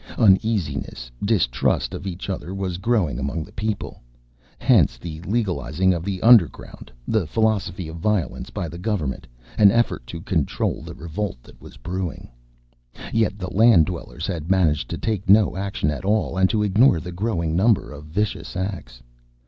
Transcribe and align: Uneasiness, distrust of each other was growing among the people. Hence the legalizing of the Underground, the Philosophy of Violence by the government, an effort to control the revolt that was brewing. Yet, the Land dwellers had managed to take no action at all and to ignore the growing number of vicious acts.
Uneasiness, 0.17 1.11
distrust 1.23 1.93
of 1.93 2.07
each 2.07 2.27
other 2.27 2.55
was 2.55 2.79
growing 2.79 3.19
among 3.19 3.43
the 3.43 3.51
people. 3.51 4.01
Hence 4.57 4.97
the 4.97 5.21
legalizing 5.21 5.93
of 5.93 6.03
the 6.03 6.19
Underground, 6.23 6.91
the 7.07 7.27
Philosophy 7.27 7.87
of 7.87 7.97
Violence 7.97 8.49
by 8.49 8.67
the 8.67 8.79
government, 8.79 9.27
an 9.59 9.69
effort 9.69 10.07
to 10.07 10.19
control 10.19 10.81
the 10.81 10.95
revolt 10.95 11.43
that 11.43 11.61
was 11.61 11.77
brewing. 11.77 12.29
Yet, 13.13 13.37
the 13.37 13.51
Land 13.53 13.85
dwellers 13.85 14.25
had 14.25 14.49
managed 14.49 14.89
to 14.89 14.97
take 14.97 15.29
no 15.29 15.55
action 15.55 15.91
at 15.91 16.03
all 16.03 16.35
and 16.35 16.49
to 16.49 16.63
ignore 16.63 16.99
the 16.99 17.11
growing 17.11 17.55
number 17.55 17.91
of 17.91 18.05
vicious 18.05 18.57
acts. 18.57 19.03